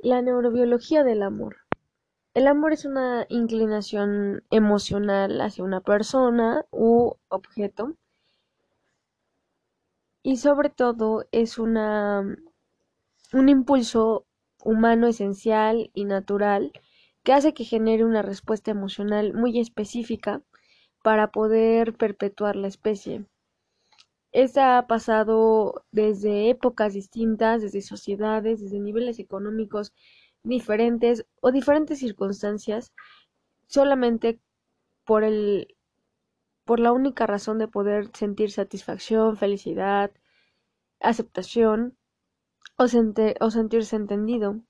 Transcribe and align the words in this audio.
La 0.00 0.22
neurobiología 0.22 1.02
del 1.02 1.22
amor. 1.24 1.56
El 2.32 2.46
amor 2.46 2.72
es 2.72 2.84
una 2.84 3.26
inclinación 3.28 4.44
emocional 4.48 5.40
hacia 5.40 5.64
una 5.64 5.80
persona 5.80 6.64
u 6.70 7.14
objeto 7.28 7.96
y 10.22 10.36
sobre 10.36 10.70
todo 10.70 11.26
es 11.32 11.58
una 11.58 12.22
un 13.32 13.48
impulso 13.48 14.24
humano 14.62 15.08
esencial 15.08 15.90
y 15.94 16.04
natural 16.04 16.72
que 17.24 17.32
hace 17.32 17.52
que 17.52 17.64
genere 17.64 18.04
una 18.04 18.22
respuesta 18.22 18.70
emocional 18.70 19.34
muy 19.34 19.58
específica 19.58 20.42
para 21.02 21.32
poder 21.32 21.96
perpetuar 21.96 22.54
la 22.54 22.68
especie. 22.68 23.26
Esta 24.32 24.78
ha 24.78 24.86
pasado 24.86 25.84
desde 25.92 26.50
épocas 26.50 26.94
distintas, 26.94 27.62
desde 27.62 27.82
sociedades, 27.82 28.60
desde 28.60 28.80
niveles 28.80 29.18
económicos 29.18 29.92
diferentes 30.42 31.26
o 31.40 31.52
diferentes 31.52 31.98
circunstancias, 31.98 32.92
solamente 33.66 34.40
por 35.04 35.24
el 35.24 35.76
por 36.64 36.80
la 36.80 36.92
única 36.92 37.26
razón 37.26 37.58
de 37.58 37.66
poder 37.66 38.10
sentir 38.14 38.50
satisfacción, 38.50 39.36
felicidad, 39.38 40.12
aceptación 41.00 41.96
o, 42.76 42.84
o 42.84 43.50
sentirse 43.50 43.96
entendido. 43.96 44.60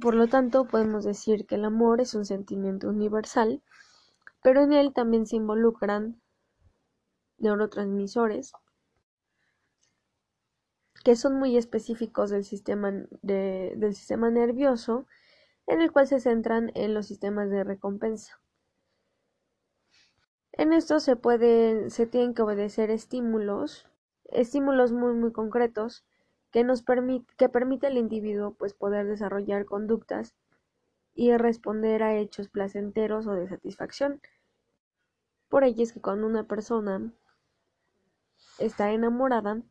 Por 0.00 0.14
lo 0.14 0.28
tanto, 0.28 0.66
podemos 0.66 1.04
decir 1.04 1.46
que 1.46 1.56
el 1.56 1.64
amor 1.64 2.00
es 2.00 2.14
un 2.14 2.24
sentimiento 2.24 2.88
universal, 2.88 3.62
pero 4.42 4.62
en 4.62 4.72
él 4.72 4.92
también 4.92 5.26
se 5.26 5.36
involucran 5.36 6.20
neurotransmisores 7.38 8.52
que 11.06 11.14
son 11.14 11.38
muy 11.38 11.56
específicos 11.56 12.30
del 12.30 12.42
sistema, 12.42 12.92
del 13.22 13.94
sistema 13.94 14.28
nervioso, 14.28 15.06
en 15.68 15.80
el 15.80 15.92
cual 15.92 16.08
se 16.08 16.18
centran 16.18 16.72
en 16.74 16.94
los 16.94 17.06
sistemas 17.06 17.48
de 17.48 17.62
recompensa. 17.62 18.40
En 20.50 20.72
esto 20.72 20.98
se 20.98 21.14
pueden, 21.14 21.92
se 21.92 22.08
tienen 22.08 22.34
que 22.34 22.42
obedecer 22.42 22.90
estímulos, 22.90 23.86
estímulos 24.24 24.90
muy 24.90 25.14
muy 25.14 25.30
concretos 25.30 26.04
que 26.50 26.64
nos 26.64 26.82
permite, 26.82 27.32
que 27.36 27.48
permite 27.48 27.86
al 27.86 27.98
individuo 27.98 28.54
pues 28.54 28.74
poder 28.74 29.06
desarrollar 29.06 29.64
conductas 29.64 30.34
y 31.14 31.36
responder 31.36 32.02
a 32.02 32.16
hechos 32.16 32.48
placenteros 32.48 33.28
o 33.28 33.34
de 33.34 33.48
satisfacción. 33.48 34.20
Por 35.48 35.62
ello 35.62 35.84
es 35.84 35.92
que 35.92 36.00
cuando 36.00 36.26
una 36.26 36.48
persona 36.48 37.12
está 38.58 38.92
enamorada, 38.92 39.62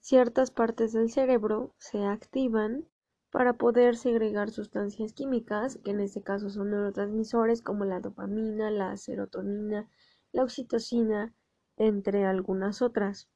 ciertas 0.00 0.50
partes 0.50 0.92
del 0.92 1.10
cerebro 1.10 1.74
se 1.78 2.04
activan 2.04 2.86
para 3.30 3.52
poder 3.52 3.96
segregar 3.96 4.50
sustancias 4.50 5.12
químicas, 5.12 5.78
que 5.84 5.92
en 5.92 6.00
este 6.00 6.22
caso 6.22 6.50
son 6.50 6.70
neurotransmisores 6.70 7.62
como 7.62 7.84
la 7.84 8.00
dopamina, 8.00 8.70
la 8.70 8.96
serotonina, 8.96 9.88
la 10.32 10.42
oxitocina, 10.42 11.32
entre 11.76 12.26
algunas 12.26 12.82
otras. 12.82 13.28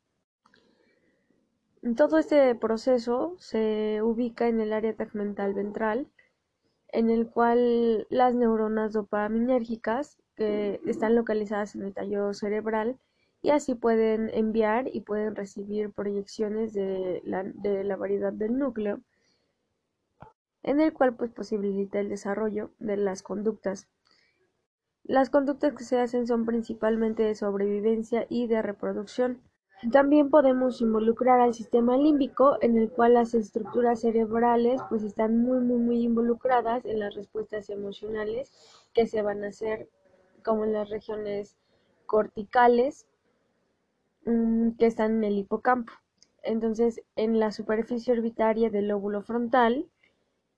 Todo 1.97 2.19
este 2.19 2.55
proceso 2.55 3.37
se 3.39 4.01
ubica 4.03 4.49
en 4.49 4.61
el 4.61 4.73
área 4.73 4.97
tegmental 4.97 5.55
ventral, 5.55 6.09
en 6.89 7.11
el 7.11 7.29
cual 7.29 8.07
las 8.11 8.35
neuronas 8.35 8.93
dopaminérgicas, 8.93 10.19
que 10.35 10.81
están 10.87 11.15
localizadas 11.15 11.75
en 11.77 11.83
el 11.83 11.95
tallo 11.95 12.33
cerebral, 12.35 12.99
y 13.45 13.50
así 13.50 13.75
pueden 13.75 14.31
enviar 14.33 14.89
y 14.91 15.03
pueden 15.03 15.37
recibir 15.37 15.92
proyecciones 15.92 16.73
de 16.73 17.20
la, 17.27 17.42
de 17.42 17.84
la 17.84 17.95
variedad 17.95 18.33
del 18.33 18.59
núcleo, 18.59 19.03
en 20.62 20.81
el 20.81 20.95
cual 20.95 21.14
pues 21.14 21.31
posibilita 21.31 22.00
el 22.00 22.09
desarrollo 22.09 22.70
de 22.78 22.97
las 22.97 23.22
conductas. 23.22 23.87
Las 25.03 25.28
conductas 25.28 25.75
que 25.75 25.84
se 25.84 26.00
hacen 26.00 26.27
son 26.27 26.47
principalmente 26.47 27.22
de 27.22 27.34
sobrevivencia 27.34 28.27
y 28.31 28.47
de 28.47 28.62
reproducción. 28.62 29.43
También 29.93 30.31
podemos 30.31 30.81
involucrar 30.81 31.43
al 31.43 31.53
sistema 31.53 31.99
límbico, 31.99 32.56
en 32.62 32.78
el 32.78 32.91
cual 32.91 33.12
las 33.12 33.34
estructuras 33.34 34.00
cerebrales 34.00 34.81
pues 34.88 35.03
están 35.03 35.37
muy 35.37 35.59
muy 35.59 35.76
muy 35.76 36.03
involucradas 36.03 36.82
en 36.87 36.99
las 36.99 37.15
respuestas 37.15 37.69
emocionales 37.69 38.50
que 38.94 39.06
se 39.06 39.21
van 39.21 39.44
a 39.44 39.49
hacer 39.49 39.91
como 40.43 40.65
en 40.65 40.72
las 40.72 40.88
regiones 40.88 41.59
corticales 42.06 43.06
Mm, 44.27 44.73
que 44.79 44.87
están 44.87 45.12
en 45.19 45.25
el 45.25 45.39
hipocampo. 45.39 45.93
Entonces, 46.43 47.03
en 47.17 47.39
la 47.39 47.53
superficie 47.53 48.12
orbitaria 48.12 48.71
del 48.71 48.89
lóbulo 48.89 49.23
frontal, 49.23 49.89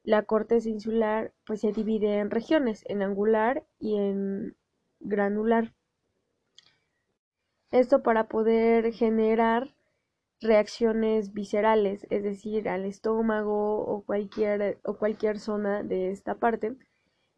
la 0.05 0.23
corteza 0.25 0.69
insular 0.71 1.33
pues 1.47 1.61
se 1.63 1.73
divide 1.73 2.19
en 2.19 2.31
regiones, 2.31 2.85
en 2.89 3.03
angular 3.03 3.65
y 3.81 3.97
en 3.97 4.57
granular. 5.01 5.75
Esto 7.71 8.03
para 8.03 8.27
poder 8.29 8.93
generar 8.93 9.73
reacciones 10.41 11.33
viscerales, 11.33 12.07
es 12.11 12.23
decir, 12.25 12.69
al 12.69 12.85
estómago 12.85 13.79
o 13.87 14.03
cualquier, 14.05 14.81
o 14.85 14.97
cualquier 14.99 15.39
zona 15.39 15.83
de 15.85 16.11
esta 16.11 16.37
parte, 16.37 16.77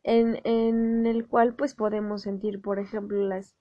en, 0.05 0.41
en 0.45 1.07
el 1.07 1.27
cual 1.29 1.55
pues 1.57 1.75
podemos 1.75 2.23
sentir, 2.23 2.63
por 2.63 2.79
ejemplo, 2.79 3.23
las 3.23 3.55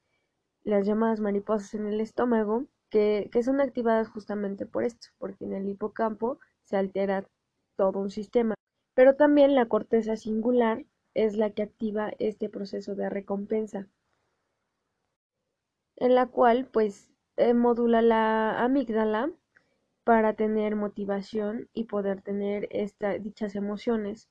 las 0.68 0.86
llamadas 0.86 1.22
mariposas 1.22 1.74
en 1.76 1.88
el 1.88 2.02
estómago, 2.02 2.66
que, 2.90 3.30
que 3.32 3.42
son 3.42 3.62
activadas 3.62 4.10
justamente 4.10 4.66
por 4.66 4.84
esto, 4.84 5.08
porque 5.18 5.46
en 5.46 5.54
el 5.54 5.70
hipocampo 5.70 6.40
se 6.64 6.76
altera 6.76 7.26
todo 7.78 8.00
un 8.00 8.10
sistema. 8.10 8.54
Pero 8.94 9.16
también 9.16 9.56
la 9.56 9.68
corteza 9.68 10.18
singular 10.18 10.84
es 11.14 11.38
la 11.38 11.52
que 11.52 11.64
activa 11.64 12.12
este 12.20 12.50
proceso 12.50 12.96
de 12.96 13.10
recompensa, 13.10 13.88
en 15.96 16.16
la 16.16 16.28
cual 16.28 16.66
pues 16.66 17.12
eh, 17.38 17.54
modula 17.54 18.02
la 18.02 18.62
amígdala 18.62 19.32
para 20.04 20.34
tener 20.34 20.76
motivación 20.76 21.70
y 21.74 21.86
poder 21.86 22.22
tener 22.22 22.68
esta, 22.72 23.18
dichas 23.18 23.56
emociones 23.56 24.28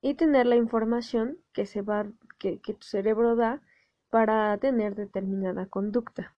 y 0.00 0.14
tener 0.14 0.46
la 0.46 0.56
información 0.56 1.38
que 1.52 1.66
se 1.66 1.82
va 1.82 2.06
que, 2.38 2.58
que 2.60 2.74
tu 2.74 2.86
cerebro 2.86 3.36
da 3.36 3.60
para 4.10 4.56
tener 4.58 4.94
determinada 4.94 5.66
conducta. 5.66 6.34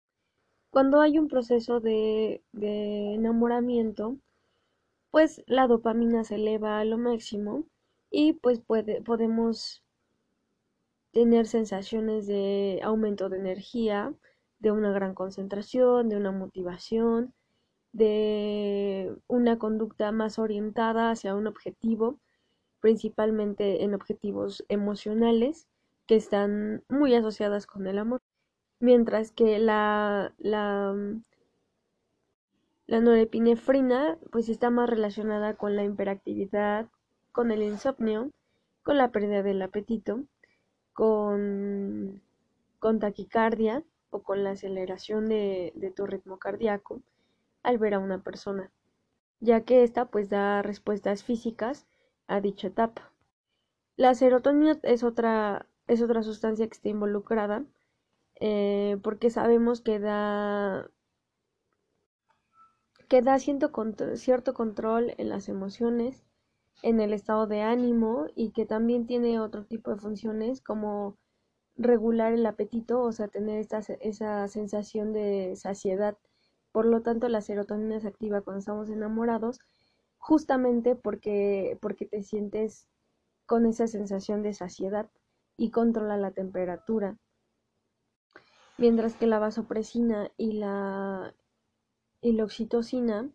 Cuando 0.71 1.01
hay 1.01 1.19
un 1.19 1.29
proceso 1.29 1.81
de, 1.81 2.43
enamoramiento, 2.53 4.17
pues 5.11 5.43
la 5.47 5.67
dopamina 5.67 6.25
se 6.25 6.37
eleva 6.37 6.79
a 6.81 6.85
lo 6.85 6.99
máximo 6.99 7.65
y 8.11 8.35
pues 8.35 8.61
puede, 8.61 9.03
podemos 9.03 9.83
tener 11.13 11.47
sensaciones 11.47 12.27
de 12.27 12.81
aumento 12.83 13.29
de 13.29 13.39
energía, 13.39 14.15
de 14.59 14.71
una 14.73 14.93
gran 14.93 15.15
concentración, 15.15 16.09
de 16.09 16.17
una 16.17 16.33
motivación, 16.33 17.35
de 17.93 19.17
una 19.27 19.59
conducta 19.59 20.13
más 20.13 20.39
orientada 20.39 21.11
hacia 21.11 21.35
un 21.35 21.47
objetivo, 21.47 22.19
principalmente 22.81 23.83
en 23.85 23.95
objetivos 23.95 24.65
emocionales 24.69 25.67
que 26.09 26.17
están 26.17 26.83
muy 26.89 27.15
asociadas 27.15 27.67
con 27.67 27.87
el 27.87 27.99
amor. 27.99 28.21
Mientras 28.81 29.31
que 29.31 29.59
la, 29.59 30.35
la, 30.39 30.95
la 32.87 33.01
norepinefrina 33.01 34.19
pues 34.33 34.49
está 34.49 34.71
más 34.71 34.89
relacionada 34.89 35.55
con 35.55 35.77
la 35.77 35.85
hiperactividad, 35.85 36.89
con 37.31 37.51
el 37.51 37.63
insomnio, 37.63 38.31
con 38.83 38.97
la 38.97 39.13
pérdida 39.13 39.43
del 39.43 39.61
apetito, 39.61 40.25
con, 40.95 42.23
con 42.79 42.99
taquicardia 42.99 43.85
o 44.11 44.23
con 44.23 44.43
la 44.43 44.53
aceleración 44.53 45.27
de, 45.27 45.93
tu 45.95 46.07
ritmo 46.07 46.39
cardíaco 46.39 47.03
al 47.63 47.77
ver 47.77 47.95
a 47.95 47.99
una 47.99 48.23
persona, 48.23 48.71
ya 49.41 49.61
que 49.61 49.83
esta 49.83 50.07
pues 50.07 50.31
da 50.31 50.63
respuestas 50.63 51.23
físicas 51.23 51.87
a 52.27 52.41
dicha 52.41 52.69
etapa. 52.69 53.13
La 53.97 54.15
serotonina 54.15 54.79
es 54.83 55.05
otra 55.05 55.67
es 55.89 56.03
otra 56.03 56.23
sustancia 56.23 56.67
que 56.69 56.75
está 56.75 56.89
involucrada 56.89 57.65
eh, 58.41 58.99
porque 59.03 59.31
sabemos 59.31 59.81
que 59.81 59.99
da 59.99 60.89
que 63.09 63.23
da 63.23 63.39
cierto, 63.39 63.71
cierto 64.17 64.55
control 64.55 65.15
en 65.19 65.31
las 65.31 65.49
emociones, 65.49 66.25
en 66.83 67.01
el 67.01 67.13
estado 67.13 67.47
de 67.47 67.63
ánimo 67.63 68.27
y 68.37 68.51
que 68.51 68.67
también 68.67 69.07
tiene 69.07 69.41
otro 69.41 69.65
tipo 69.65 69.91
de 69.91 69.97
funciones 69.99 70.61
como 70.61 71.17
regular 71.77 72.33
el 72.33 72.47
apetito, 72.47 73.01
o 73.03 73.13
sea, 73.13 73.29
tener 73.29 73.67
esa 74.01 74.49
sensación 74.49 75.13
de 75.13 75.55
saciedad. 75.57 76.19
Por 76.73 76.87
lo 76.87 77.03
tanto, 77.03 77.29
la 77.29 77.41
serotonina 77.41 78.01
se 78.01 78.09
activa 78.09 78.43
cuando 78.43 78.61
estamos 78.61 78.91
enamorados, 78.91 79.59
justamente 80.19 80.95
porque, 80.97 81.79
porque 81.81 82.07
te 82.07 82.23
sientes 82.23 82.89
con 83.47 83.67
esa 83.67 83.87
sensación 83.87 84.43
de 84.43 84.55
saciedad 84.55 85.09
y 85.59 85.71
controla 85.71 86.17
la 86.17 86.31
temperatura. 86.31 87.19
Mientras 88.79 89.17
que 89.17 89.27
la 89.27 89.41
vasopresina 89.41 90.31
y 90.39 90.53
la, 90.53 91.35
y 92.23 92.41
oxitocina 92.41 93.31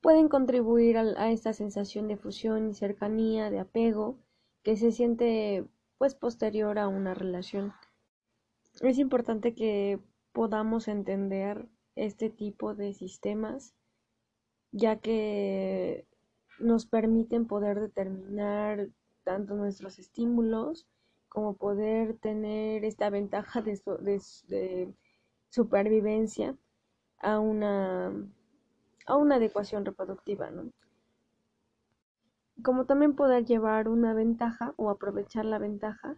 pueden 0.00 0.28
contribuir 0.28 0.96
a, 0.96 1.30
esta 1.32 1.52
sensación 1.52 2.06
de 2.06 2.16
fusión 2.16 2.70
y 2.70 2.74
cercanía, 2.74 3.50
de 3.50 3.58
apego, 3.58 4.20
que 4.62 4.76
se 4.76 4.92
siente 4.92 5.68
pues 5.98 6.14
posterior 6.14 6.78
a 6.78 6.86
una 6.86 7.12
relación. 7.12 7.74
Es 8.80 8.98
importante 8.98 9.56
que 9.56 9.98
podamos 10.32 10.86
entender 10.86 11.68
este 11.96 12.30
tipo 12.30 12.76
de 12.76 12.94
sistemas, 12.94 13.74
ya 14.70 15.00
que 15.00 16.06
nos 16.60 16.86
permiten 16.86 17.48
poder 17.48 17.80
determinar 17.80 18.90
tanto 19.28 19.54
nuestros 19.54 19.98
estímulos 19.98 20.86
como 21.28 21.52
poder 21.52 22.16
tener 22.16 22.82
esta 22.82 23.10
ventaja 23.10 23.60
de, 23.60 24.94
supervivencia 25.50 26.56
a 27.18 27.38
una, 27.38 28.10
adecuación 29.06 29.84
reproductiva. 29.84 30.50
Como 32.62 32.86
también 32.86 33.14
poder 33.14 33.44
llevar 33.44 33.90
una 33.90 34.14
ventaja 34.14 34.72
o 34.78 34.88
aprovechar 34.88 35.44
la 35.44 35.58
ventaja 35.58 36.16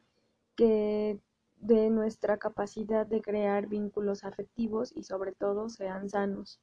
que 0.55 1.19
de 1.57 1.91
nuestra 1.91 2.39
capacidad 2.39 3.09
de 3.09 3.23
crear 3.23 3.67
vínculos 3.67 4.23
afectivos 4.23 4.93
y 4.95 5.03
sobre 5.03 5.33
todo 5.33 5.69
sean 5.69 6.09
sanos. 6.09 6.61